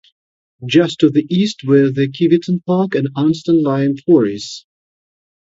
[0.65, 4.65] Just to the east were the Kiveton Park and Anston lime quarries.